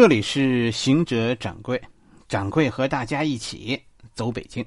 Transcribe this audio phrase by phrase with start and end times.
[0.00, 1.82] 这里是行者掌柜，
[2.28, 3.82] 掌柜和大家一起
[4.14, 4.64] 走北京，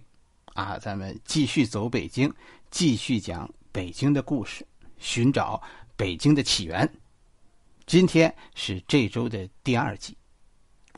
[0.55, 2.29] 啊，咱们继续走北京，
[2.69, 4.67] 继续讲北京的故事，
[4.97, 5.61] 寻找
[5.95, 6.85] 北京的起源。
[7.85, 10.17] 今天是这周的第二集，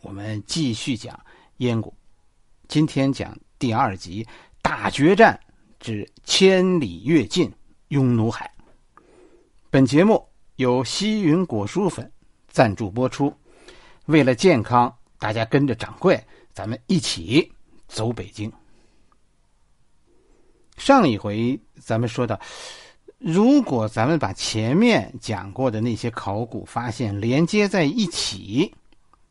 [0.01, 1.17] 我们继续讲
[1.57, 1.93] 燕国。
[2.67, 4.27] 今天讲第二集
[4.63, 5.39] 大决战
[5.79, 7.53] 之千里跃进
[7.91, 8.51] 匈奴海。
[9.69, 12.11] 本节目由西云果蔬粉
[12.47, 13.31] 赞助播出。
[14.05, 17.53] 为了健康，大家跟着掌柜，咱们一起
[17.87, 18.51] 走北京。
[20.75, 22.37] 上一回咱们说到，
[23.17, 28.75] 如果咱们把前面讲过的那些考古发现连接在一起，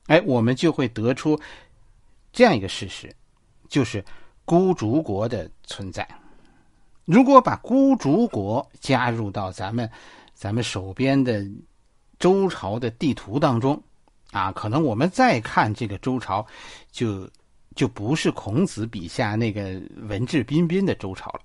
[0.07, 1.39] 哎，我们就会得出
[2.33, 3.15] 这样一个事实，
[3.69, 4.03] 就是
[4.47, 6.09] 孤竹国的存在。
[7.05, 9.91] 如果把孤竹国加入到咱们
[10.35, 11.45] 咱们手边的
[12.19, 13.83] 周朝的地图当中。
[14.33, 16.45] 啊，可能我们再看这个周朝，
[16.91, 17.31] 就
[17.77, 21.41] 就不是孔子笔下那个文质彬彬的周朝了，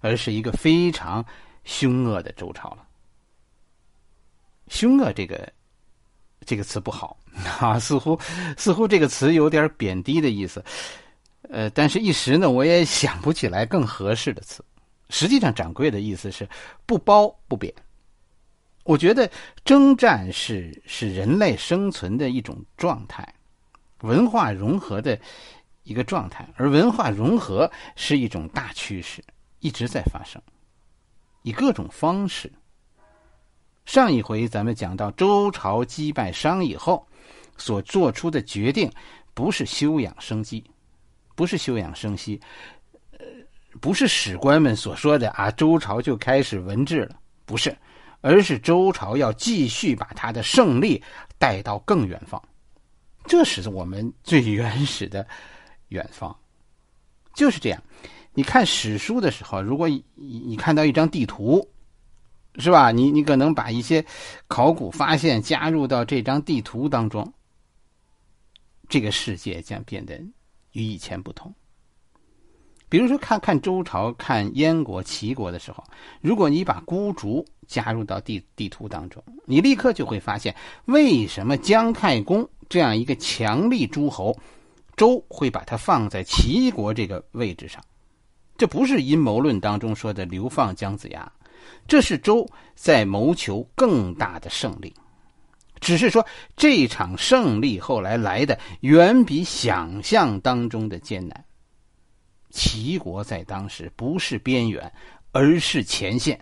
[0.00, 1.24] 而是一个非常
[1.64, 2.84] 凶恶的周朝了。
[4.68, 5.50] 凶恶这个
[6.44, 7.16] 这个词不好
[7.60, 8.18] 啊，似乎
[8.58, 10.62] 似乎这个词有点贬低的意思。
[11.48, 14.64] 呃，但是一时呢，我也想不起来更合适的词。
[15.10, 16.48] 实际上，掌柜的意思是
[16.84, 17.72] 不褒不贬。
[18.86, 19.28] 我觉得
[19.64, 23.34] 征战是是人类生存的一种状态，
[24.02, 25.18] 文化融合的
[25.82, 29.20] 一个状态，而文化融合是一种大趋势，
[29.58, 30.40] 一直在发生，
[31.42, 32.50] 以各种方式。
[33.86, 37.04] 上一回咱们讲到周朝击败商以后
[37.56, 38.88] 所做出的决定，
[39.34, 40.62] 不是休养生息，
[41.34, 42.40] 不是休养生息，
[43.18, 43.26] 呃，
[43.80, 47.76] 不是史官们所说的啊，周朝就开始文治了，不是。
[48.20, 51.02] 而是周朝要继续把他的胜利
[51.38, 52.42] 带到更远方，
[53.24, 55.26] 这是我们最原始的
[55.88, 56.36] 远方，
[57.34, 57.82] 就是这样。
[58.34, 61.66] 你看史书的时候，如果你你看到一张地图，
[62.58, 62.90] 是吧？
[62.90, 64.04] 你你可能把一些
[64.46, 67.32] 考古发现加入到这张地图当中，
[68.88, 70.18] 这个世界将变得
[70.72, 71.54] 与以前不同。
[72.88, 75.82] 比如说，看看周朝、看燕国、齐国的时候，
[76.20, 80.54] 如果你把孤竹加入到地地图当中，你立刻就会发现，
[80.86, 84.36] 为什么姜太公这样一个强力诸侯，
[84.96, 87.82] 周会把它放在齐国这个位置上？
[88.56, 91.30] 这不是阴谋论当中说的流放姜子牙，
[91.86, 94.94] 这是周在谋求更大的胜利。
[95.78, 101.44] 只是说，这场胜利后来来的远比想象当中的艰难。
[102.50, 104.90] 齐国在当时不是边缘，
[105.32, 106.40] 而是前线。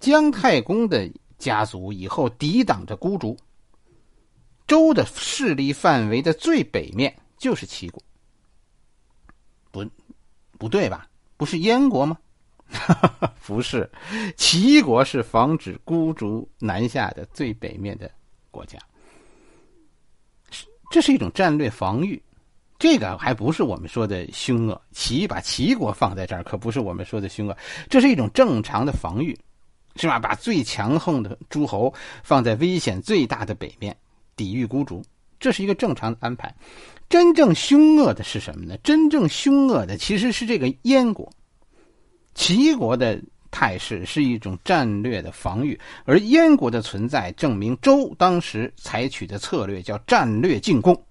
[0.00, 3.36] 姜太公的家族以后抵挡着孤竹，
[4.66, 8.02] 周的势力范围的最北面就是齐国。
[9.70, 9.84] 不，
[10.58, 11.08] 不对吧？
[11.36, 12.18] 不是燕国吗？
[13.46, 13.90] 不是，
[14.36, 18.10] 齐国是防止孤竹南下的最北面的
[18.50, 18.78] 国家。
[20.90, 22.22] 这是一种战略防御。
[22.78, 27.56] 这个还不是我们说的凶恶，齐把齐国放在这儿，可不是我们说的凶恶，
[27.90, 29.36] 这是一种正常的防御，
[29.98, 30.18] 是吧？
[30.18, 31.92] 把最强横的诸侯
[32.22, 33.96] 放在危险最大的北面，
[34.36, 35.04] 抵御孤竹，
[35.40, 36.54] 这是一个正常的安排。
[37.08, 38.76] 真正凶恶的是什么呢？
[38.84, 41.30] 真正凶恶的其实是这个燕国，
[42.34, 43.20] 齐国的
[43.50, 51.02] 态势是一种战略的防御，而燕国的存在证明周当时采取的策略叫战略进攻。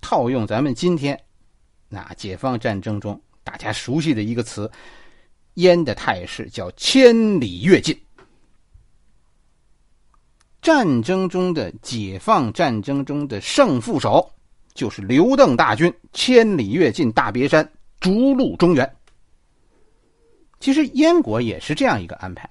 [0.00, 1.20] 套用咱们今天
[1.88, 4.70] 那解放战争中大家熟悉的一个词，
[5.56, 7.94] 燕的态势叫千里跃进。
[10.62, 14.28] 战争中的解放战争中的胜负手，
[14.74, 18.96] 就是刘邓大军千里跃进大别山，逐鹿中原。
[20.58, 22.50] 其实燕国也是这样一个安排，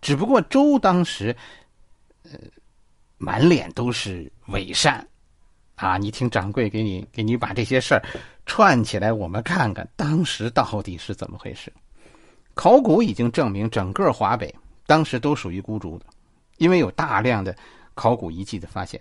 [0.00, 1.36] 只不过周当时，
[2.22, 2.38] 呃，
[3.18, 5.06] 满脸都是伪善。
[5.74, 8.02] 啊，你听掌柜给你给你把这些事儿
[8.46, 11.70] 串起来，我们看看当时到底是怎么回事。
[12.54, 14.54] 考古已经证明，整个华北
[14.86, 16.06] 当时都属于孤竹的，
[16.58, 17.54] 因为有大量的
[17.94, 19.00] 考古遗迹的发现。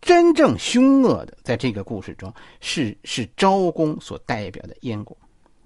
[0.00, 5.16] 真正凶恶的，在这个故事中是是昭公所代表的燕国。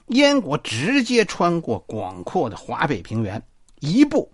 [0.08, 3.42] 燕国直接穿过广阔的华北平原，
[3.80, 4.30] 一步。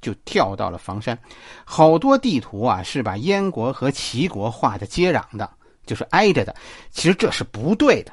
[0.00, 1.18] 就跳到了房山，
[1.62, 5.50] 好多地图啊是把燕国和齐国画的接壤的，
[5.84, 6.56] 就是挨着的。
[6.90, 8.12] 其实这是不对的，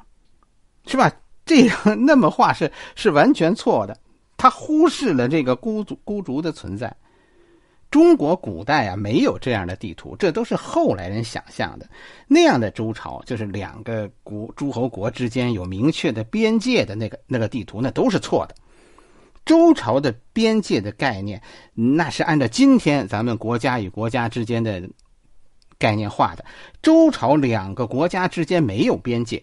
[0.86, 1.10] 是吧？
[1.48, 3.98] 这样那么画是是完全错的，
[4.38, 6.96] 他忽视了这个孤族孤竹的存在。
[7.90, 11.88] 中国古代啊，没有这样的地图，这都是后来人想象的。
[12.28, 18.56] 那样的周朝，就是两个国诸侯国之间有明确的边界的那个那个地图，那都是错的。
[19.46, 21.42] 周朝的边界的概念，
[21.74, 24.84] 那是按照今天咱们国家与国家之间的
[25.80, 26.44] 概念画的。
[26.82, 29.42] 周朝两个国家之间没有边界，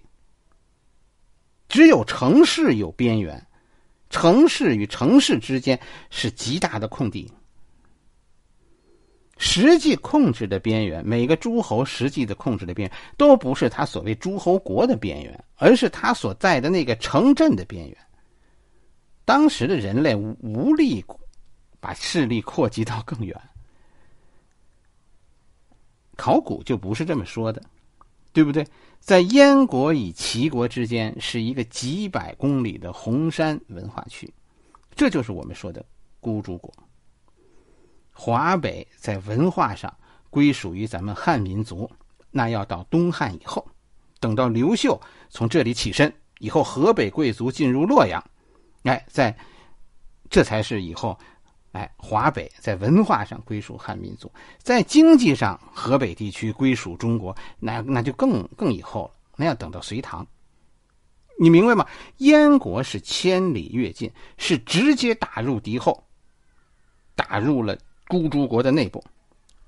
[1.68, 3.44] 只有城市有边缘，
[4.10, 5.78] 城市与城市之间
[6.10, 7.30] 是极大的空地。
[9.36, 17.98] 实际控制的边缘，每个诸侯实际的控制的边缘，都不是他所谓诸侯国的边缘，而是他所在的那个城镇的边缘。
[19.24, 21.04] 当时的人类无力
[21.80, 23.36] 把势力扩及到更远，
[26.16, 27.60] 考古就不是这么说的，
[28.34, 28.66] 对不对？
[29.00, 34.32] 在燕国与齐国之间是一个几百公里的红山文化区，
[34.94, 35.84] 这就是我们说的
[36.20, 36.72] 孤竹国。
[38.10, 39.94] 华北在文化上
[40.30, 41.90] 归属于咱们汉民族，
[42.30, 43.64] 那要到东汉以后，
[44.20, 48.22] 等到刘秀从这里起身以后，河北贵族进入洛阳，
[48.82, 49.36] 哎，在
[50.28, 51.16] 这才是以后，
[51.74, 60.26] 哎，华北在文化上归属汉民族，在经济上河北地区归属中国，那那就更更以后了，那要等到隋唐，
[61.38, 61.84] 你明白吗？
[62.18, 66.02] 燕国是千里跃进，是直接打入敌后，
[67.14, 67.76] 打入了。
[68.06, 69.02] 孤竹国的内部，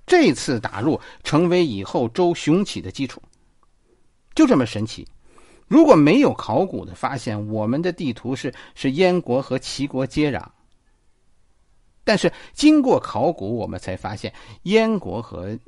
[0.07, 3.21] 这次打入成为以后周雄起的基础，
[4.35, 5.09] 就这么神奇。
[5.67, 10.45] 如果没有考古的发现，我们的地图是是燕国和齐国接壤。
[12.07, 14.33] 但是经过考古，我们才发现
[14.63, 15.59] 燕国和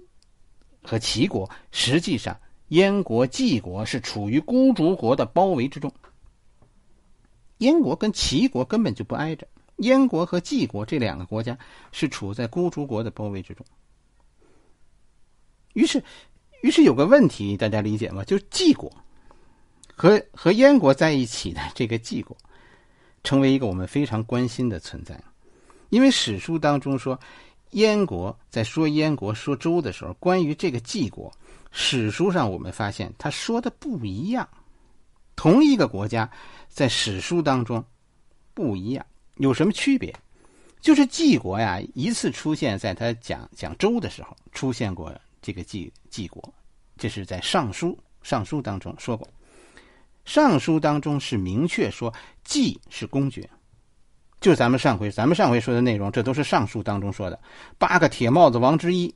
[0.84, 2.38] 和齐国实际上，
[2.68, 5.92] 燕国、晋国是处于孤竹国的包围之中。
[7.58, 9.48] 燕国跟齐国根本就不挨着。
[9.78, 11.58] 燕国和晋国这两个国家
[11.90, 13.66] 是处在孤竹国的包围之中。
[15.72, 16.00] 于是，
[16.62, 18.22] 于是有个问题，大家理解吗？
[18.22, 18.88] 就是晋国
[19.96, 22.36] 和和燕国在一起的这个晋国，
[23.24, 25.20] 成为一个我们非常关心的存在。
[25.90, 27.18] 因为史书当中说，
[27.70, 31.32] 燕国在说燕国说周的时候，关于这个晋国，
[31.70, 34.48] 史书上我们发现他说的不一样。
[35.36, 36.28] 同一个国家
[36.68, 37.84] 在史书当中
[38.54, 39.06] 不一样。
[39.36, 40.14] 有什么区别？
[40.80, 45.12] 就是晋国呀，一次出现在他讲讲周的时候出现过
[45.42, 46.52] 这个晋晋国，
[46.96, 47.88] 这是在《尚书》
[48.22, 49.26] 《尚书》当中说过，
[50.24, 52.12] 《尚书》当中是明确说
[52.44, 53.48] 晋是公爵，
[54.40, 57.40] 就咱们上回咱们上回说的内容，这都是《尚书》当中说的。
[57.76, 59.12] 八个铁帽子王之一，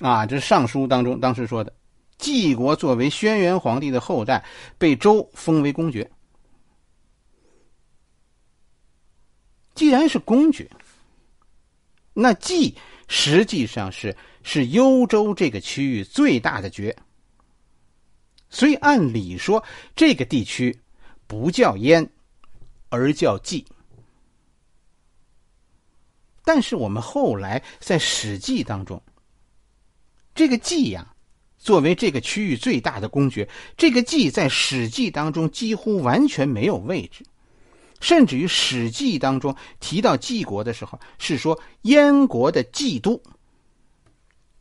[0.00, 1.72] 啊，这是《尚书》当中当时说的，
[2.18, 4.44] 晋国作为轩辕皇帝的后代，
[4.76, 6.10] 被周封为公爵。
[9.74, 10.70] 既然是公爵，
[12.12, 12.76] 那冀
[13.08, 16.94] 实际上是是幽州这个区域最大的爵，
[18.50, 19.64] 所以按理说
[19.96, 20.78] 这个地区
[21.26, 22.08] 不叫燕，
[22.90, 23.64] 而叫冀。
[26.44, 29.02] 但是我们后来在《史记》当中，
[30.34, 31.14] 这个冀呀，
[31.58, 37.24] 作为这个区域最大的公爵，这个冀在《史记》当中几乎完全没有位置。
[38.00, 43.22] 甚至于《史记》当中提到晋国的时候，是说燕国的冀都，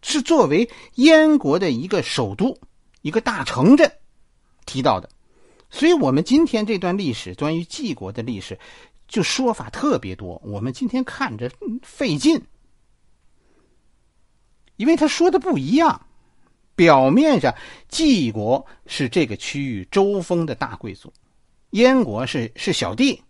[0.02, 2.58] 是作为燕国的一个首都、
[3.02, 3.92] 一个大城镇
[4.66, 5.10] 提到的。
[5.70, 8.58] 所以，我们今天这段历史，关于晋国的历史，
[9.08, 10.42] 就说法特别多。
[10.44, 12.42] 我们今天看着费劲，
[14.78, 16.06] 因为他说的不一样。
[16.76, 17.54] 表面上，
[17.88, 21.14] 晋国是这个区域周封的大贵族，
[21.70, 23.22] 燕国是是小弟。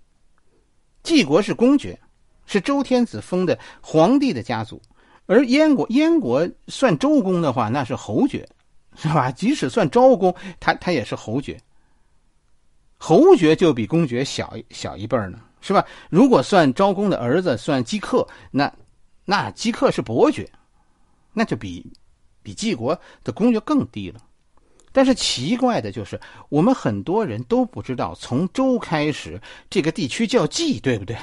[1.03, 1.99] 晋国是公爵，
[2.45, 4.81] 是周天子封的皇帝的家族，
[5.25, 8.47] 而燕国，燕国算周公的话，那是侯爵，
[8.95, 9.29] 是吧？
[9.29, 11.59] 即使算昭公，他他也是侯爵。
[12.97, 15.85] 侯爵就比公爵小小一辈呢，是吧？
[16.09, 18.71] 如果算昭公的儿子，算姬克，那
[19.23, 20.47] 那姬克是伯爵，
[21.31, 21.89] 那就比
[22.43, 24.19] 比晋国的公爵更低了。
[24.91, 31.17] 但是奇怪的就是，我们很多人都不知道，从周开始，这个地区叫冀，对不对？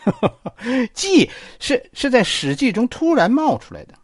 [0.94, 1.28] 冀
[1.58, 3.94] 是是在《史记》中突然冒出来的，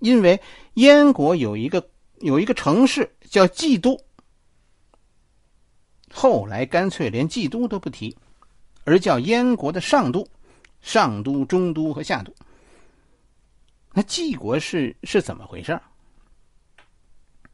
[0.00, 0.38] 因为
[0.74, 3.98] 燕国有一个有一个城市叫冀都，
[6.12, 8.14] 后来干脆连冀都都不提，
[8.90, 10.26] 而叫燕国的上都、
[10.80, 12.34] 上都、中都和下都。
[13.92, 15.80] 那冀国是是怎么回事？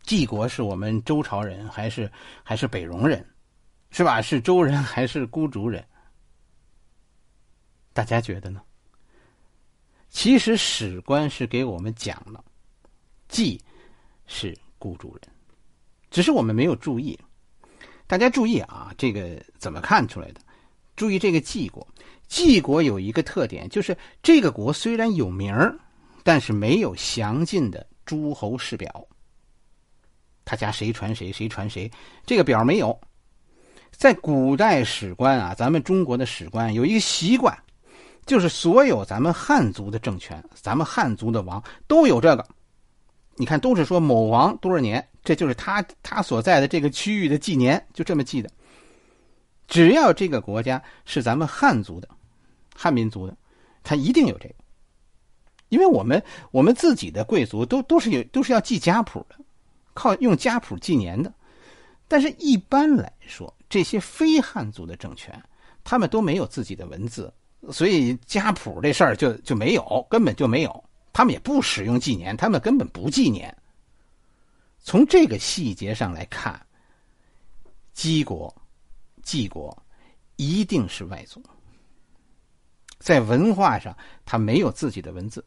[0.03, 2.11] 晋国是我们周朝人还是
[2.43, 3.23] 还是北戎人，
[3.91, 4.23] 是吧？
[4.23, 5.87] 是周人还是孤竹人？
[7.93, 8.63] 大家觉得呢？
[10.09, 12.43] 其实史官是给我们讲了，
[13.29, 13.61] 季
[14.27, 15.31] 是孤竹人，
[16.11, 17.19] 只是我们没有注意。
[18.07, 20.41] 大家注意啊，这个怎么看出来的？
[20.97, 21.87] 注意这个晋国，
[22.27, 25.79] 晋国有一个特点，就是这个国虽然有名儿，
[26.25, 29.07] 但是没有详尽的诸侯世表。
[30.45, 31.91] 他家谁传谁，谁传谁，
[32.25, 32.99] 这个表没有。
[33.91, 37.57] 在古代史官啊，咱们中国的史官有一个习惯，
[38.27, 42.47] 就是所有咱们汉族的政权，咱们汉族的王都有这个。
[43.37, 48.51] 你看，都是说某王多少年，这就是他他所在的这个区域的纪年，就这么记的。
[49.69, 52.09] 只要这个国家是咱们汉族的，
[52.75, 53.37] 汉民族的，
[53.83, 54.55] 他一定有这个。
[55.69, 59.37] 因为我们我们自己的贵族都都是有都是要记家谱的，
[59.95, 61.33] 靠用家谱纪年的。
[62.07, 65.43] 但是一般来说，这些非汉族的政权，
[65.83, 67.35] 他们都没有自己的文字，
[67.73, 70.85] 所以家谱这事儿就就没有，根本就没有。
[71.13, 73.53] 他们也不使用纪年，他们根本不纪年。
[74.79, 76.65] 从这个细节上来看，
[77.93, 78.55] 姬国。
[79.27, 79.77] 晋国
[80.37, 81.43] 一定是外族，
[83.01, 85.45] 在文化上他没有自己的文字，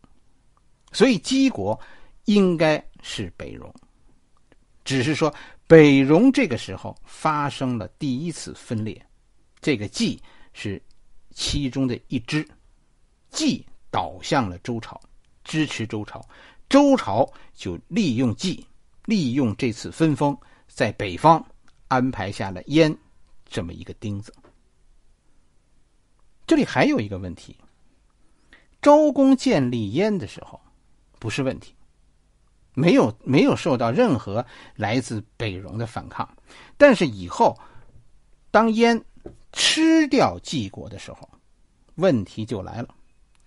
[0.91, 1.79] 所以姬国
[2.25, 3.73] 应该是北戎。
[4.83, 5.33] 只是说
[5.65, 9.01] 北戎这个时候发生了第一次分裂，
[9.61, 10.21] 这个季
[10.51, 10.81] 是
[11.33, 12.45] 其中的一支，
[13.29, 14.99] 季倒向了周朝，
[15.45, 16.21] 支持周朝，
[16.67, 18.65] 周朝就利用季，
[19.05, 21.41] 利用这次分封，在北方
[21.87, 22.93] 安排下了燕。
[23.49, 24.33] 这么一个钉子，
[26.45, 27.57] 这里还有一个问题：
[28.81, 30.59] 周公建立燕的时候
[31.19, 31.73] 不是问题，
[32.73, 36.29] 没有没有受到任何来自北戎的反抗。
[36.77, 37.57] 但是以后
[38.51, 39.03] 当燕
[39.51, 41.29] 吃掉晋国的时候，
[41.95, 42.95] 问题就来了，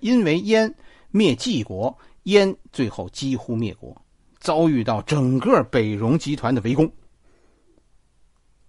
[0.00, 0.74] 因为燕
[1.10, 3.96] 灭晋国，燕最后几乎灭国，
[4.40, 6.92] 遭遇到整个北戎集团的围攻。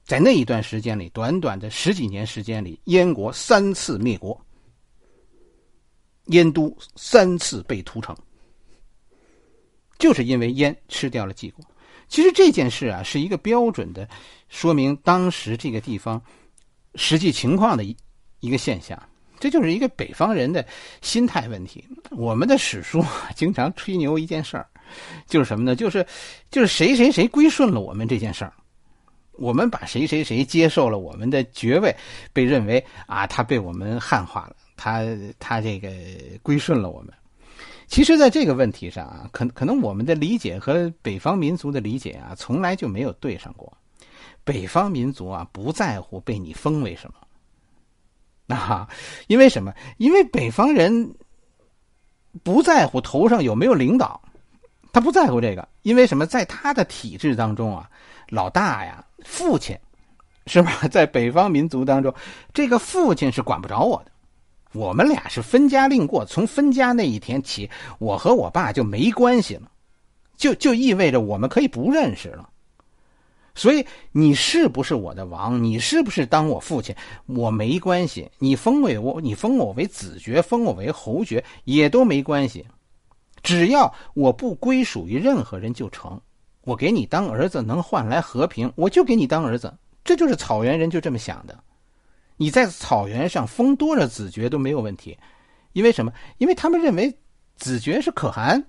[0.06, 4.40] 在那一段时间里，短短的十几年时间里，燕国三次灭国，
[6.26, 8.16] 燕都三次被屠城，
[9.98, 11.66] 就是因为燕吃掉了晋国。
[12.10, 14.08] 其实这件事啊，是一个标准的
[14.50, 16.22] 说明当时这个地方
[16.96, 17.96] 实际情况的一
[18.40, 19.02] 一个现象。
[19.40, 20.66] 这就是一个北方人的
[21.02, 21.84] 心态问题。
[22.12, 23.04] 我们的史书
[23.36, 24.66] 经常吹牛一件事儿，
[25.28, 25.76] 就是什么呢？
[25.76, 26.06] 就是
[26.50, 28.54] 就是谁谁谁归顺了我们这件事儿。
[29.38, 31.96] 我们把谁谁谁接受了我们的爵位，
[32.32, 35.02] 被认为啊，他被我们汉化了，他
[35.40, 35.90] 他这个
[36.44, 37.12] 归顺了我们。
[37.88, 43.76] 其实，在这个问题上啊，可可能我们的理解和北方民族的理解啊，从来就没有对上过。
[44.44, 47.10] 北方民族啊，不在乎被你封为什
[48.48, 48.88] 么， 啊，
[49.28, 49.74] 因为什么？
[49.98, 51.16] 因为北方人
[52.44, 54.22] 不在乎头上有没有领导，
[54.92, 56.26] 他不在乎这个，因为什么？
[56.26, 57.90] 在他的体制当中啊。
[58.30, 59.78] 老大呀，父亲，
[60.48, 60.88] 是吧？
[60.90, 62.14] 在北方民族当中，
[62.54, 64.12] 这个父亲是管不着我的。
[64.74, 69.70] 我们俩是分家另过，从分家那一天起，我和我爸就没关系了，
[70.36, 72.50] 就就意味着我们可以不认识了。
[73.56, 75.64] 所以你是不是我的王？
[75.64, 76.96] 你是不是当我父亲？
[77.28, 78.32] 我没关系。
[78.40, 82.66] 你封为我，你封我为子爵，封我为侯爵，也都没关系。
[83.44, 86.20] 只要我不归属于任何人就成。
[86.64, 89.74] 我给你当儿子能换来和平，我就给你当儿子。
[90.04, 91.64] 这就是草原人就这么想的。
[92.38, 95.18] 你在草原上封多少子爵都没有问题，
[95.74, 96.12] 因为什么？
[96.38, 97.16] 因为他们认为
[97.56, 98.64] 子爵是可汗。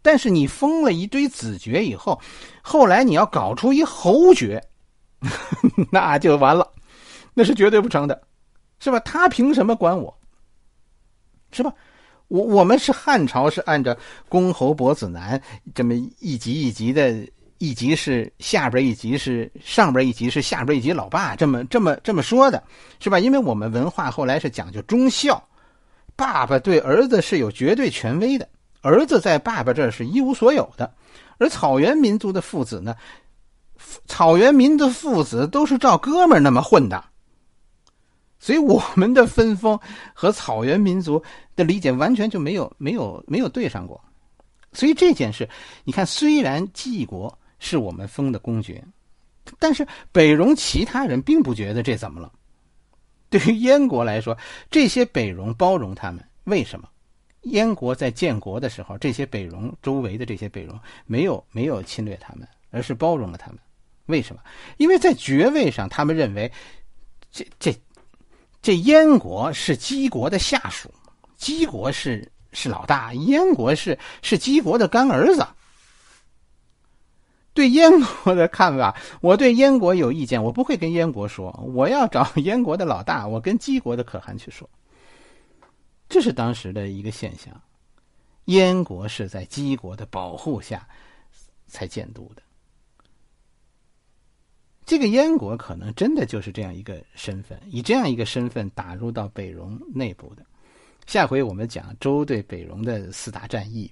[0.00, 2.20] 但是你封了一堆子爵以后，
[2.62, 4.62] 后来你要搞出一侯爵，
[5.90, 6.70] 那就完了，
[7.32, 8.22] 那是绝对不成的，
[8.80, 9.00] 是吧？
[9.00, 10.14] 他凭什么管我？
[11.52, 11.72] 是吧？
[12.28, 13.96] 我我们是汉朝，是按照
[14.28, 15.40] 公侯伯子男
[15.74, 17.14] 这么一级一级的，
[17.58, 22.62] 一级是下边一级是上边一级是下边一级老爸这么这么这么说的，
[22.98, 23.18] 是吧？
[23.18, 25.42] 因为我们文化后来是讲究忠孝，
[26.16, 28.48] 爸爸对儿子是有绝对权威的，
[28.80, 30.92] 儿子在爸爸这是一无所有的。
[31.38, 32.94] 而草原民族的父子呢，
[34.06, 37.04] 草原民的父子都是照哥们那么混的。
[38.44, 39.80] 所以我们的分封
[40.12, 41.24] 和草原民族
[41.56, 43.98] 的理解完全就没有 没有没有对上过，
[44.70, 45.48] 所以这件事，
[45.82, 48.84] 你看，虽然晋国是我们封的公爵，
[49.58, 52.30] 但是北戎其他人并不觉得这怎么了。
[53.30, 54.36] 对于燕国来说，
[54.70, 56.86] 这些北戎包容他们，为什么？
[57.44, 63.58] 燕国在建国的时候，这些北戎周围的这些北戎没有没有侵略他们，而是包容了他们。
[64.04, 64.42] 为什么？
[64.76, 66.52] 因为在爵位上，他们认为
[67.32, 67.74] 这这。
[68.64, 70.90] 这燕国是姬国的下属，
[71.36, 75.46] 姬国是是老大，燕国是是姬国的干儿子。
[77.52, 84.66] 对燕国的看法，我对燕国有意见，我不会跟燕国说，我要找燕国的老大，我跟姬国的可汗去说。
[86.08, 87.60] 这是当时的一个现象，
[88.46, 90.88] 燕国是在姬国的保护下
[91.66, 92.40] 才建都的。
[94.86, 100.44] 这个燕国可能真的就是这样一个身份，以这样一个身份打入到北戎内部的。
[101.06, 103.90] 下回我们讲周对北戎的四大战役。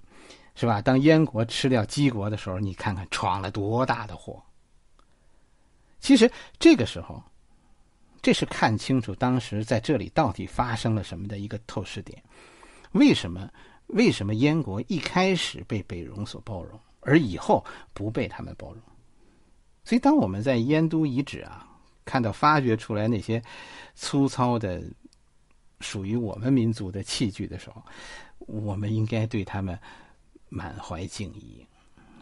[0.55, 0.83] 是吧？
[0.83, 4.39] 当燕国吃掉姬国的时候，你看看闯了多大的祸。
[5.99, 7.23] 其实这个时候，
[8.21, 12.23] 这是看清楚当时在这里到底发生了什么的一个透视点。
[12.91, 13.49] 为什么？
[13.87, 18.83] 为什么燕国一开始被北戎所包容，而以后不被他们包容？
[19.85, 21.69] 所以，当我们在燕都遗址啊
[22.05, 23.43] 看到发掘出来那些
[23.95, 24.83] 粗糙的
[25.81, 27.83] 属于我们民族的器具的时候，
[28.39, 29.79] 我们应该对他们。
[30.55, 31.67] 满怀敬意，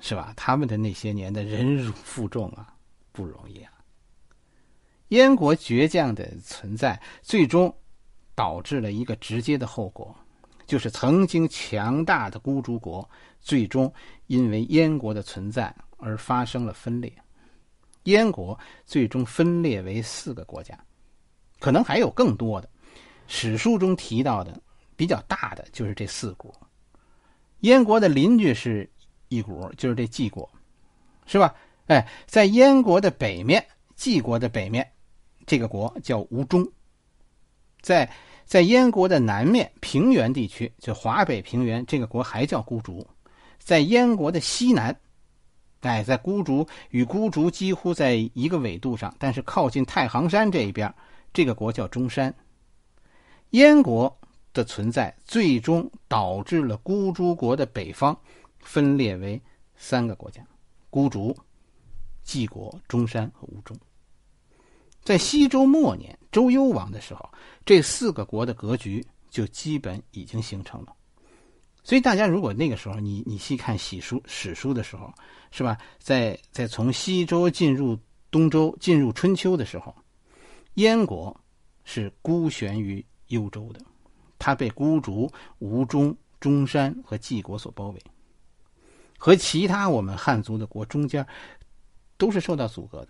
[0.00, 0.32] 是吧？
[0.36, 2.72] 他们的那些年的忍辱负重啊，
[3.10, 3.72] 不容易啊。
[5.08, 7.74] 燕国倔强的存在，最终
[8.36, 10.16] 导致了一个直接的后果，
[10.64, 13.92] 就是曾经强大的孤竹国，最终
[14.28, 17.12] 因为燕国的存在而发生了分裂。
[18.04, 20.78] 燕国最终分裂为四个国家，
[21.58, 22.68] 可能还有更多的。
[23.26, 24.60] 史书中提到的
[24.96, 26.52] 比较大的就是这四国。
[27.60, 28.90] 燕国的邻居是
[29.28, 30.50] 一国，就是这晋国，
[31.26, 31.54] 是吧？
[31.86, 33.64] 哎，在燕国的北面，
[33.96, 34.90] 晋国的北面，
[35.46, 36.64] 这个国叫吴中；
[37.80, 38.10] 在
[38.46, 43.06] 在燕国的南面平原地区，就华北平原，这个国还叫孤竹；
[43.58, 44.98] 在燕国的西南，
[45.80, 50.94] 哎，在孤竹与孤竹几乎在一个纬度上，但是靠近太行山这一边，
[51.32, 52.34] 这个国叫中山。
[53.50, 54.16] 燕国。
[54.52, 58.18] 的存在最终导致了孤竹国的北方
[58.58, 59.40] 分裂为
[59.76, 60.44] 三个国家：
[60.90, 61.32] 孤竹、
[62.24, 63.78] 晋国、中山和吴中。
[65.04, 67.30] 在西周末年，周幽王的时候，
[67.64, 70.92] 这四个国的格局就基本已经形成了。
[71.90, 75.12] 所以，大家如果那个时候你你细看史书史书的时候，
[75.50, 75.76] 是吧？
[75.98, 77.98] 在在从西周进入
[78.30, 79.92] 东周、进入春秋的时候，
[80.74, 81.36] 燕国
[81.82, 83.80] 是孤悬于幽州的。
[84.38, 88.00] 他被孤竹、吴中、中山和晋国所包围，
[89.18, 91.26] 和其他我们汉族的国中间
[92.16, 93.08] 都是受到阻隔的。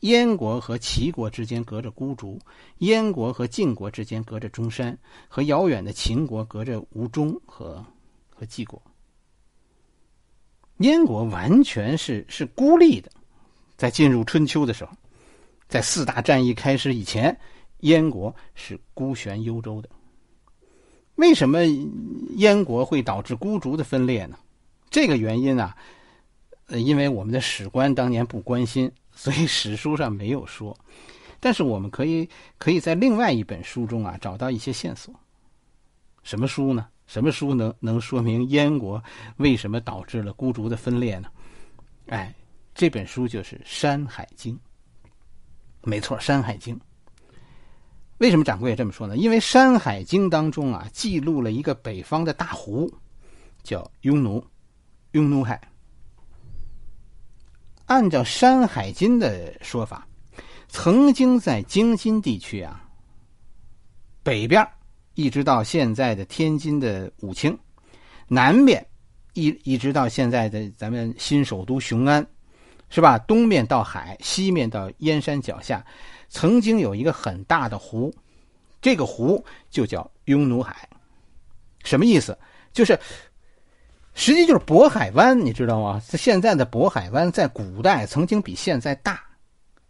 [0.00, 2.38] 燕国和齐国之间隔着孤竹，
[2.78, 4.96] 燕国和晋国之间隔着中山，
[5.28, 7.84] 和遥远的秦国隔着吴中和
[8.28, 8.80] 和晋国。
[10.78, 13.10] 燕国完全是是孤立的，
[13.76, 14.92] 在进入春秋的时候，
[15.68, 17.38] 在四大战役开始以前，
[17.80, 19.90] 燕国是孤悬幽州的。
[21.16, 21.66] 为什么
[22.36, 24.38] 燕国会导致孤竹的分裂呢？
[24.88, 25.76] 这个原因啊，
[26.68, 30.74] 呃，因为我们的史官当年不关心，所以史书上没有说。
[31.38, 35.14] 但是我们可以可以在另外一本书中啊找到一些线索。
[36.22, 36.88] 什么书呢？
[37.06, 39.02] 什么书能能说明燕国
[39.36, 41.28] 为什么导致了孤竹的分裂呢？
[42.06, 42.34] 哎，
[42.74, 44.54] 这本书就是《山海经》。
[45.82, 46.74] 没错，《山海经》。
[48.18, 49.18] 为什么掌柜这么说呢？
[49.18, 52.90] 因为《山海经》当中啊，记录了一个北方的大湖，
[53.62, 54.42] 叫雍奴，
[55.12, 55.60] 雍奴海。
[57.90, 60.06] 按照《山海经》的说法，
[60.68, 62.88] 曾经在京津地区啊，
[64.22, 64.64] 北边
[65.14, 67.58] 一直到现在的天津的武清，
[68.28, 68.86] 南边
[69.32, 72.24] 一一直到现在的咱们新首都雄安，
[72.90, 73.18] 是吧？
[73.18, 75.84] 东面到海，西面到燕山脚下。
[76.28, 78.14] 曾经有一个很大的湖，
[78.80, 80.88] 这个湖就叫雍奴海，
[81.82, 82.38] 什么意思？
[82.72, 82.96] 就是，
[84.14, 86.00] 实际就是渤海湾，你知道吗？
[86.16, 89.22] 现在的渤海湾在古代曾经比现在大，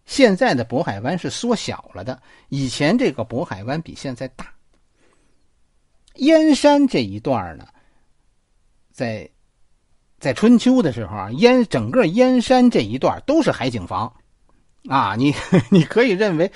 [0.04, 4.52] 现在的渤海湾是缩小了的，以前这个渤海湾比现在大。
[6.16, 7.66] 燕山这一段呢，
[8.92, 9.28] 在
[10.18, 14.12] 在春秋的时候啊，燕整个燕山这一段都是海景房。
[14.88, 15.34] 啊，你
[15.70, 16.50] 你可以认为，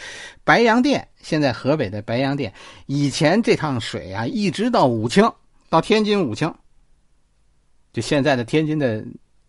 [0.45, 2.53] 白洋淀现在河北的白洋淀，
[2.87, 5.31] 以前这趟水啊，一直到武清，
[5.69, 6.55] 到天津武清，
[7.95, 9.03] 就现在的天津的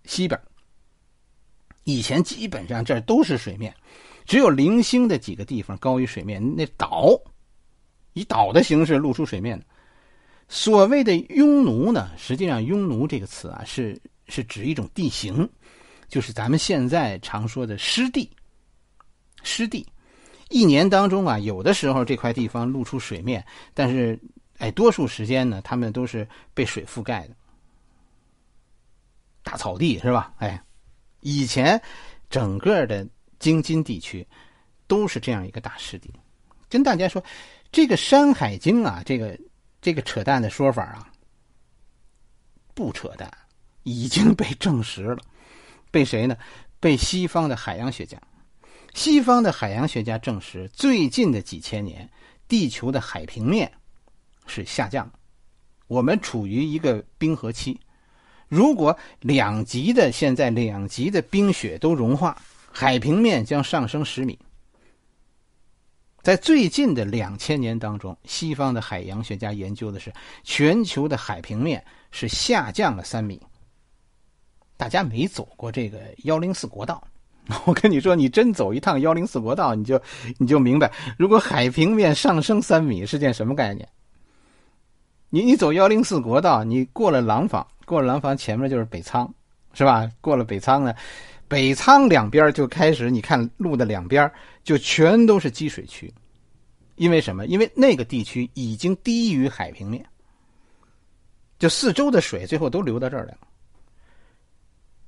[0.05, 0.39] 西边，
[1.83, 3.75] 以前基本上这都是水面，
[4.25, 7.19] 只有零星的几个地方高于水面，那岛
[8.13, 9.59] 以岛的形式露出水面。
[10.47, 15.49] 所谓的雍奴呢，实际上雍奴这个词啊，是是指一种地形，
[16.07, 18.29] 就是咱们现在常说的湿地。
[19.41, 19.83] 湿地，
[20.49, 24.19] 一年当中啊，有的时候这块地方露出水面，但是
[24.59, 27.35] 哎，多数时间呢，他们都是被水覆盖的，
[29.45, 30.33] 大草地是吧？
[30.39, 30.61] 哎，
[31.19, 31.79] 以前
[32.31, 34.27] 整个的京津地区
[34.87, 36.11] 都是这样一个大湿地。
[36.67, 37.23] 跟大家说，
[37.71, 39.39] 这个《山海经》啊，这个
[39.81, 41.11] 这个扯淡的说法啊，
[42.73, 43.31] 不扯淡，
[43.83, 45.17] 已经被证实了。
[45.91, 46.35] 被谁呢？
[46.79, 48.19] 被西方的海洋学家。
[48.95, 52.09] 西方的海洋学家证实，最近的几千年，
[52.47, 53.71] 地球的海平面
[54.47, 55.09] 是下降。
[55.85, 57.79] 我们处于一个冰河期。
[58.55, 62.41] 如果两极的现在两极的冰雪都融化，
[62.71, 64.39] 海平面将上升十米。
[66.21, 70.11] 在最近的两千年当中，西方的海洋学家研究的是
[70.45, 73.41] 全球的海平面是下降了三米。
[74.77, 77.05] 大家没走过这个幺零四国道。
[77.65, 80.01] 我跟你说，你真走一趟幺零四国道，你就
[80.37, 83.87] 你就明白，如果海平面上升三米是件什么概念。
[85.29, 89.29] 你你走幺零四国道，你过了廊坊，过了廊坊前面就是北仓，
[89.73, 90.09] 是吧？
[90.21, 90.93] 过了北仓呢，
[91.47, 94.31] 北仓两边就开始，你看路的两边
[94.63, 96.13] 就全都是积水区，
[96.95, 97.45] 因为什么？
[97.47, 100.05] 因为那个地区已经低于海平面，
[101.59, 103.39] 就四周的水最后都流到这儿来了。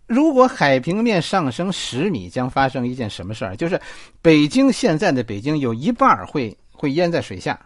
[0.08, 3.56] 如果海平面上升十米，将发生一件什么事儿？
[3.56, 3.80] 就是
[4.22, 7.60] 北京现在的北京有一半会会淹在水下。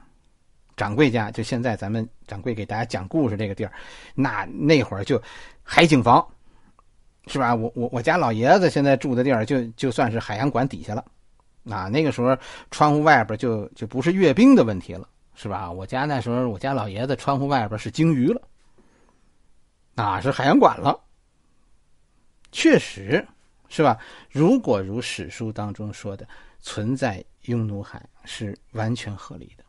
[0.77, 3.73] 掌柜家，就现在咱们掌柜给大家讲故事这个地儿，
[4.15, 5.21] 那那会儿就
[5.63, 6.25] 海景房，
[7.27, 7.53] 是吧？
[7.53, 11.03] 我我我家老爷子现在住的地儿，就就算是海洋馆底下了。
[11.69, 12.37] 啊，那个时候
[12.69, 15.69] 窗户外边就就不是阅兵的问题了，是吧？
[15.69, 18.41] 我家那时候我家老爷子窗户外边是鲸鱼了，
[19.95, 20.97] 啊，是海洋馆了。
[22.53, 23.27] 确实，
[23.67, 23.99] 是吧？
[24.29, 26.25] 如果如史书当中说的，
[26.61, 29.65] 存在匈奴海是完全合理的。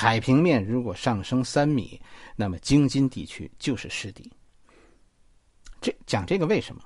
[0.00, 2.00] 海平面如果上升三米，
[2.36, 4.32] 那么京津地区就是湿地。
[5.80, 6.82] 这讲这个为什么？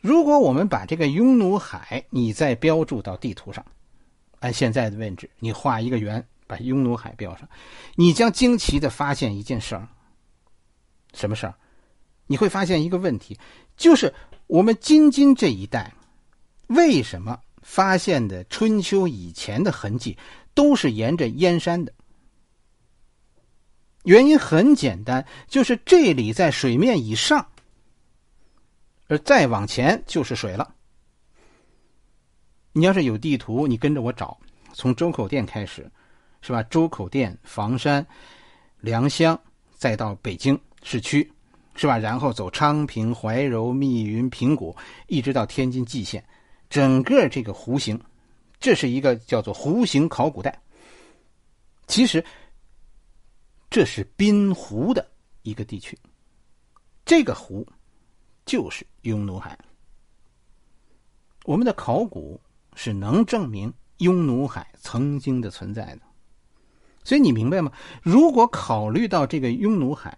[0.00, 3.64] 如果我们把这个匈奴海，你再标注到地图上，
[4.40, 7.48] 按现在的位置，你画一个圆，把匈奴海标上，
[7.94, 9.86] 你将惊奇的发现一件事儿。
[11.14, 11.54] 什么事儿？
[12.26, 13.38] 你会发现一个问题，
[13.76, 14.12] 就是。
[14.48, 15.94] 我们京津这一带，
[16.66, 20.18] 为什么发现的春秋以前的痕迹
[20.52, 21.94] 都是沿着燕山的？
[24.02, 27.46] 原因很简单，就是这里在水面以上，
[29.08, 30.74] 而再往前就是水了。
[32.72, 34.38] 你要是有地图，你跟着我找，
[34.72, 35.90] 从周口店开始，
[36.40, 36.62] 是吧？
[36.64, 38.06] 周口店、房山、
[38.80, 39.38] 良乡，
[39.76, 41.30] 再到北京市区。
[41.74, 41.96] 是吧？
[41.96, 46.22] 然后走昌平、怀柔、密云、平谷，一直到天津蓟县，
[46.68, 47.98] 整个这个弧形，
[48.60, 50.60] 这是一个叫做弧形考古带。
[51.86, 52.22] 其实，
[53.72, 55.98] 这是滨湖的一个地区，
[57.06, 57.66] 这个湖
[58.44, 59.58] 就是匈奴海。
[61.46, 62.38] 我们的考古
[62.74, 66.02] 是能证明匈奴海曾经的存在的，
[67.02, 67.72] 所以你明白吗？
[68.02, 70.16] 如果考虑到这个匈奴海。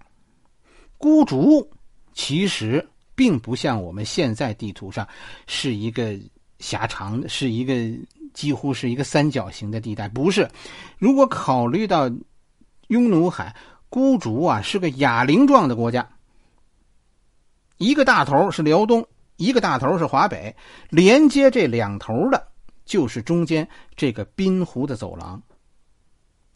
[0.98, 1.70] 孤竹
[2.12, 5.06] 其实并不像我们现在地图上
[5.46, 6.18] 是一个
[6.58, 7.74] 狭长的，是一个
[8.32, 10.50] 几乎是一个三角形的地带，不是。
[10.98, 12.10] 如果考虑到
[12.94, 13.56] 匈奴海，
[13.88, 16.08] 孤竹啊是个哑铃状的国家，
[17.76, 19.04] 一个大头是辽东，
[19.34, 20.54] 一个大头是华北，
[20.90, 22.46] 连接这两头的
[22.84, 25.42] 就是中间这个滨湖的走廊，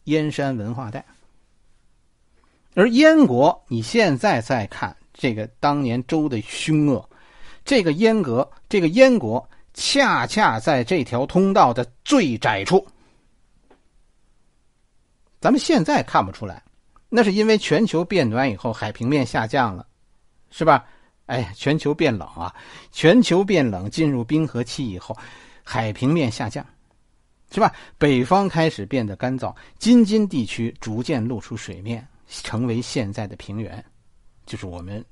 [0.05, 1.05] 燕山文化带。
[2.73, 7.09] 而燕国，你现在再看这个当年周的凶恶，
[7.65, 12.87] 这个燕国，这个燕国恰恰在这条通道的最窄处。
[15.39, 16.63] 咱们现在看不出来，
[17.09, 19.85] 那是因为全球变暖以后，海平面下降了，
[20.49, 20.85] 是吧？
[21.25, 22.53] 哎，全球变冷啊，
[22.91, 25.15] 全球变冷，进入冰河期以后，
[25.63, 26.65] 海平面下降，
[27.51, 27.73] 是吧？
[27.97, 32.07] 北方开始变得干燥，京津地区逐渐露出水面。
[32.31, 33.83] 成为现在的平原，
[34.45, 35.03] 就是我们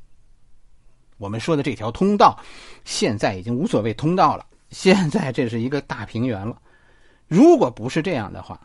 [1.17, 2.39] 我们说的这条通道，
[2.85, 4.45] 现在已经无所谓通道了。
[4.69, 6.61] 现在这是一个大平原了。
[7.27, 8.61] 如果不是这样的话，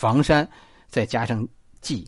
[0.00, 0.48] 房山
[0.88, 1.46] 再加上
[1.82, 2.02] 蓟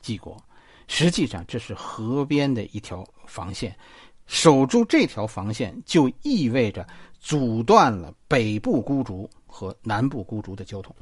[0.00, 0.42] 蓟国，
[0.88, 3.76] 实际上这是河边的一条防线。
[4.24, 10.96] 守住这条防线，就意味着阻断了北部孤竹和南部孤竹的交通。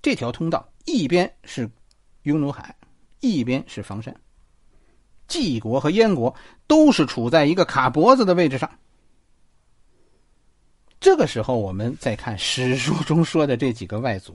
[0.00, 0.64] 这条通道。
[0.84, 1.68] 一边是
[2.22, 2.72] 匈奴海，
[3.18, 4.14] 一边是房山。
[5.26, 6.32] 晋国和燕国
[6.68, 8.70] 都是处在一个卡脖子的位置上。
[11.00, 14.34] 这个时候，我们再看史书中说的这几个外族，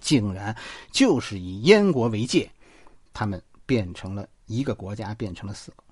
[0.00, 0.56] 竟然
[0.90, 2.50] 就是以燕国为界，
[3.12, 5.84] 他们变成了一个国家，变成了四个。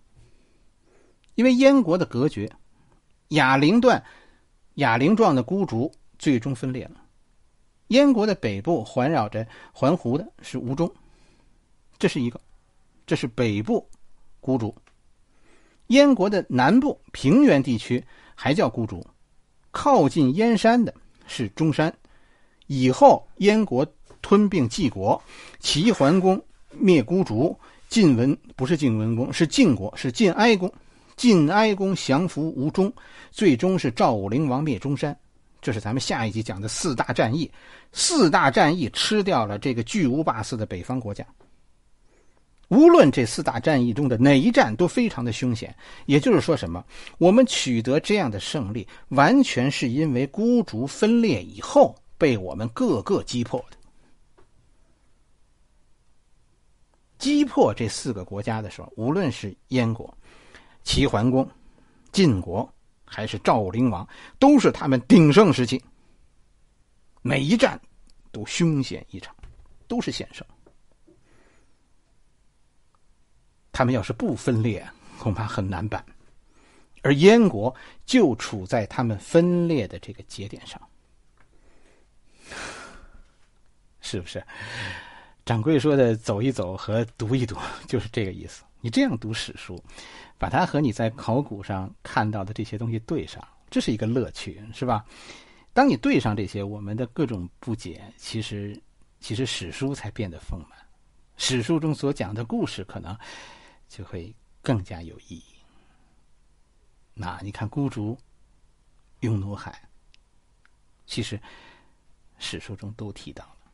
[1.37, 2.51] 因为燕国的隔绝，
[3.29, 4.03] 哑铃段、
[4.75, 7.01] 哑铃状的孤竹最终分裂了。
[7.89, 10.93] 燕国的北部环绕着环湖的是吴中，
[11.99, 12.41] 这是一个，
[13.07, 13.89] 这是北部
[14.41, 14.75] 孤竹。
[15.89, 18.03] 燕国的南部平原地区
[18.35, 19.05] 还叫孤竹，
[19.75, 20.95] 靠近燕山的
[21.27, 21.93] 是中山。
[22.69, 23.87] 以后燕国
[24.23, 25.23] 吞并晋国，
[25.59, 27.55] 齐桓公灭孤竹，
[27.91, 30.73] 晋文不是晋文公，是晋国，是晋哀公。
[31.17, 32.91] 晋哀公降服吴中，
[33.31, 35.15] 最终是赵武灵王灭中山。
[35.61, 37.51] 这是咱们下一集讲的四大战役。
[37.93, 41.25] 四大战役吃掉了这个巨无霸似的北方国家。
[42.69, 45.75] 无论这四大战役中的哪一战都非常的凶险。
[46.07, 46.85] 也就是说，什么？
[47.19, 53.77] 我们取得这样的胜利，完全是因为孤竹分裂以后被我们各个击破的。
[57.19, 60.13] 击破这四个国家的时候，无论是燕国。
[60.83, 61.49] 齐桓公、
[62.13, 62.71] 晋国
[63.07, 64.07] 还是赵灵王，
[64.39, 65.83] 都是他们鼎盛时期。
[67.23, 67.81] 每一战
[68.31, 69.35] 都凶险异常，
[69.89, 70.47] 都是险胜。
[73.75, 74.83] 他们要是不分裂，
[75.19, 76.03] 恐怕很难办。
[77.03, 77.75] 而燕国
[78.07, 80.81] 就处在他们分裂的这个节点上，
[84.01, 84.43] 是不是？
[85.45, 87.55] 掌柜说的“走一走”和“读一读”
[87.87, 88.65] 就是这个意思。
[88.81, 89.79] 你这样读史书。
[90.37, 95.05] 把它和你在考古上看到的这些东西对上，这是一个乐趣，是吧？
[95.73, 98.79] 当你对上这些，我们的各种不解，其实，
[99.21, 100.79] 其实史书才变得丰满。
[101.37, 103.17] 史书中所讲的故事，可能
[103.97, 105.45] 就会更加有意义。
[107.15, 108.19] 那你看孤竹、
[109.21, 109.89] 拥奴海，
[111.07, 111.41] 其实
[112.39, 113.71] 史书中都提到了。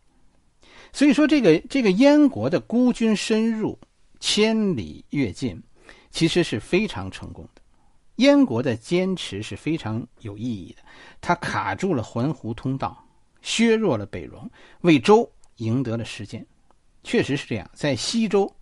[0.93, 3.79] 所以说，这个这个燕国的孤军深入，
[4.19, 5.63] 千里跃进。
[6.13, 7.63] 其实是非常成功的，
[8.17, 10.83] 燕国的坚持是非常有意义的。
[11.21, 13.07] 他卡住了环湖通道，
[13.43, 16.45] 削弱了北戎，为周赢得了时间。
[17.05, 18.53] 确实是这样，在西周，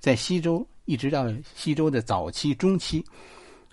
[0.00, 3.04] 在西周一直到西周的早期、中期，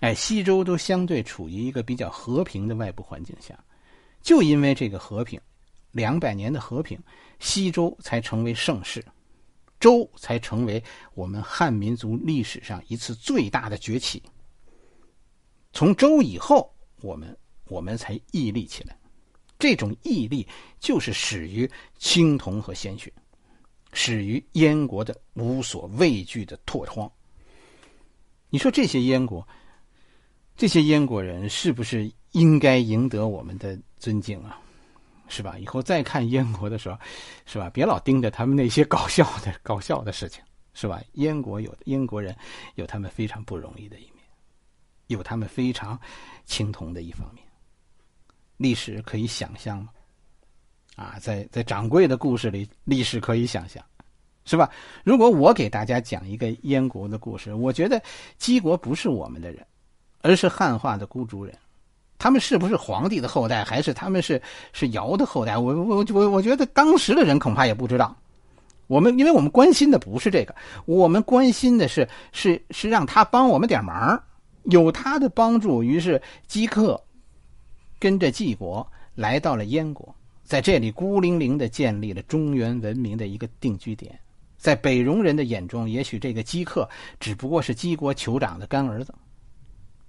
[0.01, 3.57] 哎，西周都相对处于一个比较和平的外部环境下。
[4.21, 5.39] 就因为这个和平，
[5.91, 6.99] 两百年的和平，
[7.39, 9.03] 西周才成为盛世。
[9.79, 10.81] 周才成为
[11.13, 14.23] 我们汉民族历史上一次最大的崛起。
[15.73, 18.97] 从周以后，我们我们才屹立起来。
[19.59, 20.47] 这种屹立
[20.79, 23.11] 就是始于青铜和鲜血，
[23.93, 27.09] 始于燕国的无所畏惧的拓荒。
[28.49, 29.47] 你说这些燕国，
[30.55, 34.59] 这些燕国人是不是应该赢得我们的尊敬啊？
[35.29, 35.57] 是吧？
[35.57, 36.99] 以后再看燕国的时候，
[37.45, 37.69] 是吧？
[37.69, 41.01] 别老盯着他们那些搞笑的、搞笑的事情，是吧？
[41.13, 42.35] 燕国有燕国人
[42.75, 44.23] 有他们非常不容易的一面，
[45.07, 45.99] 有他们非常
[46.45, 47.43] 青铜的一方面。
[48.57, 49.89] 历史可以想象吗？
[50.95, 53.83] 啊，在在掌柜的故事里，历史可以想象，
[54.45, 54.69] 是吧？
[55.03, 58.01] 如果我给大家讲一个燕国的故事，我觉得
[58.37, 59.65] 姬国不是我们的人，
[60.21, 61.57] 而是汉化的孤竹人。
[62.19, 65.57] 他们是不是皇帝的后代，还是他们是是尧的后代？
[65.57, 68.15] 我我我我觉得当时的人恐怕也不知道。
[68.87, 74.21] 我们因为我们关心的不是这个，我们关心的是是是让他帮我们点忙，
[74.65, 77.01] 有他的帮助，于是姬克
[77.99, 84.19] 跟着晋国来到了燕国，在这里孤零零的建立了中原文明的一个定居点。
[84.57, 86.87] 在北戎人的眼中，也许这个姬克
[87.19, 89.13] 只不过是姬国酋长的干儿子。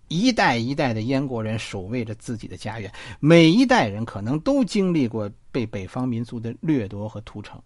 [0.09, 7.61] 一代一代的燕国人守卫着自己的家园，每一代人可能都经历过被北方民族的掠夺和屠城，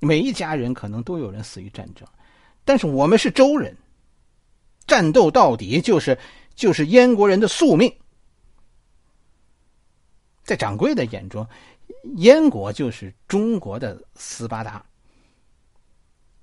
[0.00, 2.08] 每一家人可能都有人死于战争，
[2.64, 3.76] 但是我们是周人，
[4.86, 6.18] 战斗到底就是
[6.54, 7.92] 就是燕国人的宿命。
[10.42, 11.46] 在掌柜的眼中，
[12.16, 14.84] 燕国就是中国的斯巴达。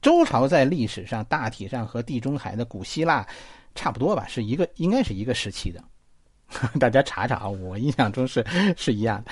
[0.01, 3.27] 周朝在历史上大体上和地中海的古希腊。
[3.75, 5.84] 差不多吧，是一个，应该是一个时期的。
[6.79, 8.45] 大家查查啊，我印象中是
[8.77, 9.32] 是一样的。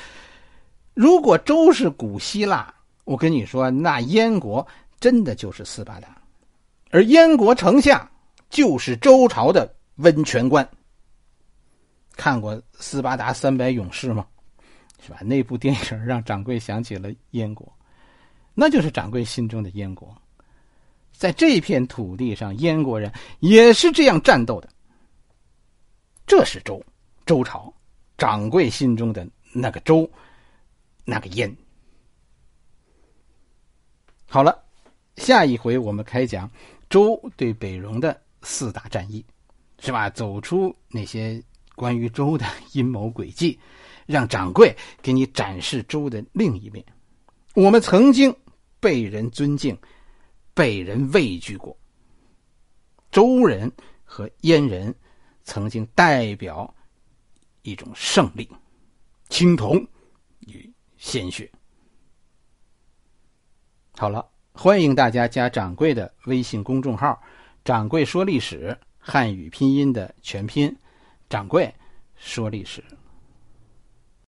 [0.95, 4.67] 如果周是古希腊，我跟你说，那燕国
[4.99, 6.19] 真的就是斯巴达，
[6.89, 8.09] 而燕国丞相
[8.49, 10.67] 就是周朝的温泉关。
[12.15, 14.25] 看过《斯巴达三百勇士》吗？
[15.03, 15.19] 是吧？
[15.21, 17.71] 那部电影让掌柜想起了燕国，
[18.53, 20.15] 那就是掌柜心中的燕国。
[21.11, 24.69] 在这片土地上，燕国人也是这样战斗的。
[26.25, 26.83] 这是周，
[27.25, 27.73] 周朝，
[28.17, 30.09] 掌柜心中的那个周，
[31.03, 31.53] 那个燕。
[34.27, 34.63] 好了，
[35.17, 36.49] 下一回我们开讲
[36.89, 39.25] 周对北戎的四大战役，
[39.79, 40.09] 是吧？
[40.09, 41.43] 走出那些
[41.75, 43.59] 关于周的阴谋诡计，
[44.11, 46.85] 让掌柜给你展示周的另一面。
[47.55, 48.35] 我们曾经
[48.79, 49.77] 被人尊敬，
[50.53, 51.75] 被人畏惧过。
[53.11, 53.71] 周人
[54.03, 54.93] 和燕人
[55.43, 56.73] 曾经代表
[57.63, 58.47] 一种胜利、
[59.29, 59.85] 青铜
[60.41, 61.51] 与鲜血。
[63.97, 67.21] 好了，欢迎大家加掌柜的微信公众号
[67.65, 70.73] “掌柜说历史”，汉语拼音的全拼
[71.29, 71.71] “掌柜
[72.15, 72.83] 说历史”。